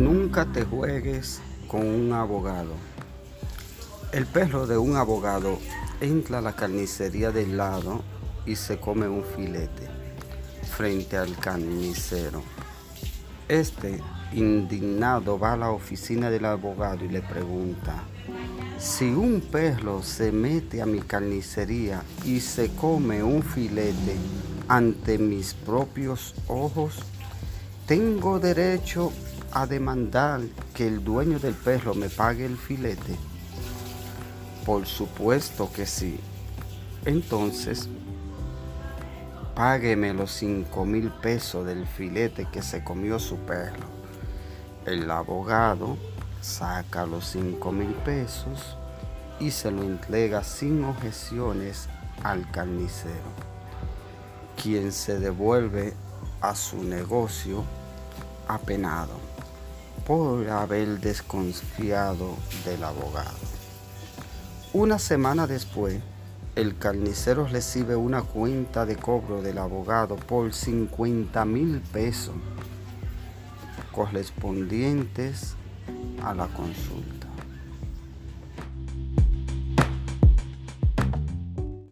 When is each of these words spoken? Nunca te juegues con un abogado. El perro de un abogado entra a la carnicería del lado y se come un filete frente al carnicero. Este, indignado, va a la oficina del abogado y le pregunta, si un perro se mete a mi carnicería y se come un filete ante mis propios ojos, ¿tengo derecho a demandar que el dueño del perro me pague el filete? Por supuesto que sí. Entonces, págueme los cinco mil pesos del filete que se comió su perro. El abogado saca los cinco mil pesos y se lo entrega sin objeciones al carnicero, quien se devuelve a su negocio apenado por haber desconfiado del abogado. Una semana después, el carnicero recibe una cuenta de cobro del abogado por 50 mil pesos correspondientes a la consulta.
Nunca 0.00 0.46
te 0.46 0.64
juegues 0.64 1.42
con 1.68 1.86
un 1.86 2.14
abogado. 2.14 2.72
El 4.12 4.24
perro 4.24 4.66
de 4.66 4.78
un 4.78 4.96
abogado 4.96 5.58
entra 6.00 6.38
a 6.38 6.40
la 6.40 6.56
carnicería 6.56 7.30
del 7.32 7.58
lado 7.58 8.00
y 8.46 8.56
se 8.56 8.80
come 8.80 9.06
un 9.08 9.22
filete 9.22 9.88
frente 10.74 11.18
al 11.18 11.36
carnicero. 11.36 12.42
Este, 13.46 14.00
indignado, 14.32 15.38
va 15.38 15.52
a 15.52 15.58
la 15.58 15.70
oficina 15.70 16.30
del 16.30 16.46
abogado 16.46 17.04
y 17.04 17.08
le 17.08 17.20
pregunta, 17.20 18.02
si 18.78 19.04
un 19.04 19.42
perro 19.42 20.02
se 20.02 20.32
mete 20.32 20.80
a 20.80 20.86
mi 20.86 21.00
carnicería 21.00 22.02
y 22.24 22.40
se 22.40 22.70
come 22.74 23.22
un 23.22 23.42
filete 23.42 24.16
ante 24.66 25.18
mis 25.18 25.52
propios 25.52 26.34
ojos, 26.48 27.00
¿tengo 27.86 28.38
derecho 28.40 29.12
a 29.52 29.66
demandar 29.66 30.40
que 30.74 30.86
el 30.86 31.02
dueño 31.02 31.38
del 31.38 31.54
perro 31.54 31.94
me 31.94 32.08
pague 32.08 32.46
el 32.46 32.56
filete? 32.56 33.16
Por 34.64 34.86
supuesto 34.86 35.70
que 35.72 35.86
sí. 35.86 36.20
Entonces, 37.04 37.88
págueme 39.54 40.14
los 40.14 40.30
cinco 40.30 40.84
mil 40.84 41.10
pesos 41.10 41.66
del 41.66 41.86
filete 41.86 42.46
que 42.52 42.62
se 42.62 42.84
comió 42.84 43.18
su 43.18 43.36
perro. 43.38 43.88
El 44.86 45.10
abogado 45.10 45.96
saca 46.40 47.06
los 47.06 47.26
cinco 47.26 47.72
mil 47.72 47.92
pesos 48.04 48.76
y 49.40 49.50
se 49.50 49.70
lo 49.70 49.82
entrega 49.82 50.44
sin 50.44 50.84
objeciones 50.84 51.88
al 52.22 52.50
carnicero, 52.50 53.14
quien 54.62 54.92
se 54.92 55.18
devuelve 55.18 55.94
a 56.42 56.54
su 56.54 56.82
negocio 56.84 57.64
apenado 58.46 59.29
por 60.10 60.50
haber 60.50 60.98
desconfiado 60.98 62.34
del 62.64 62.82
abogado. 62.82 63.38
Una 64.72 64.98
semana 64.98 65.46
después, 65.46 66.00
el 66.56 66.76
carnicero 66.76 67.46
recibe 67.46 67.94
una 67.94 68.22
cuenta 68.22 68.86
de 68.86 68.96
cobro 68.96 69.40
del 69.40 69.58
abogado 69.58 70.16
por 70.16 70.52
50 70.52 71.44
mil 71.44 71.80
pesos 71.92 72.34
correspondientes 73.92 75.54
a 76.24 76.34
la 76.34 76.48
consulta. 76.48 77.29